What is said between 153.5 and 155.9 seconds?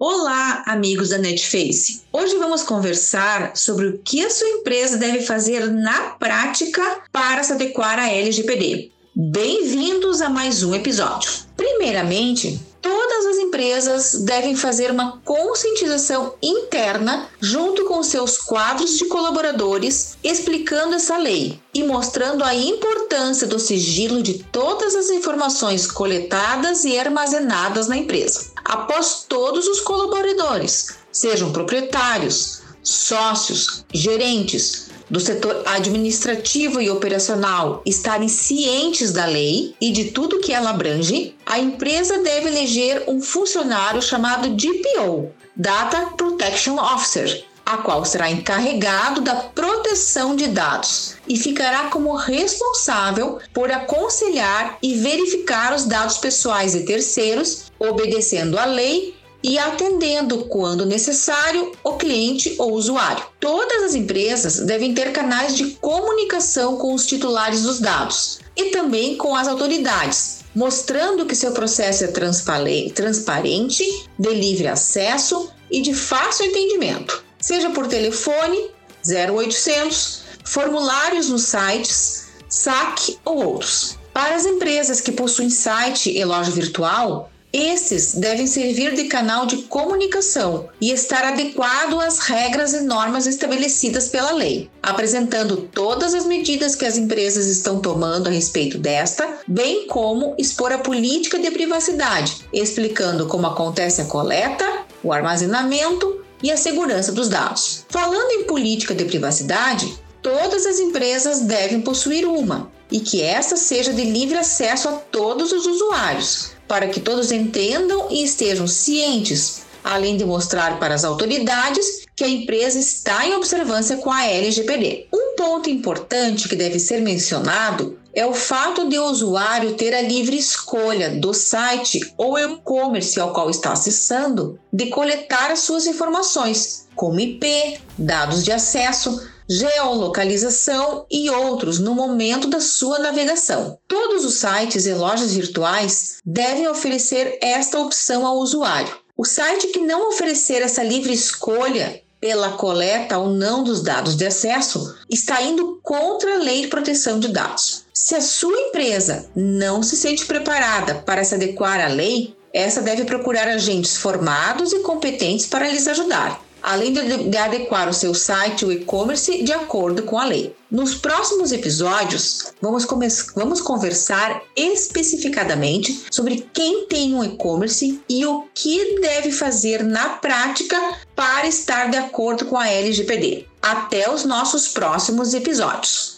dos dados de acesso está indo